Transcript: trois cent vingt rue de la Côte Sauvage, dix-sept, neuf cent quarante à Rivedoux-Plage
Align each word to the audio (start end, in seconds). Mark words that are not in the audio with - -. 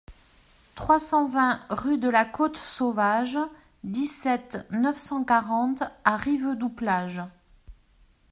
trois 0.73 0.97
cent 0.99 1.27
vingt 1.27 1.63
rue 1.69 1.99
de 1.99 2.09
la 2.09 2.25
Côte 2.25 2.57
Sauvage, 2.57 3.37
dix-sept, 3.83 4.57
neuf 4.71 4.97
cent 4.97 5.23
quarante 5.23 5.83
à 6.03 6.17
Rivedoux-Plage 6.17 7.21